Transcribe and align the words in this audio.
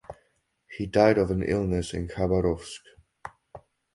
He 0.75 0.87
died 0.87 1.19
of 1.19 1.29
an 1.29 1.43
illness 1.43 1.93
in 1.93 2.07
Khabarovsk. 2.07 2.81